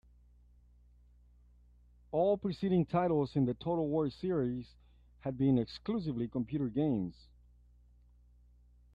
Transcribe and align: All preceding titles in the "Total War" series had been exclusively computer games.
All 2.11 2.35
preceding 2.37 2.85
titles 2.87 3.35
in 3.35 3.45
the 3.45 3.53
"Total 3.53 3.87
War" 3.87 4.09
series 4.09 4.65
had 5.19 5.37
been 5.37 5.59
exclusively 5.59 6.27
computer 6.27 6.69
games. 6.69 7.13